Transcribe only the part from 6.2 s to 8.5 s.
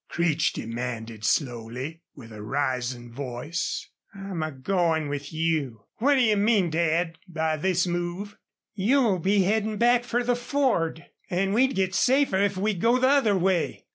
mean, Dad, by this move?